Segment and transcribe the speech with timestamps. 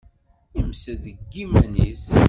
[0.59, 2.05] Imessel deg yiman-is.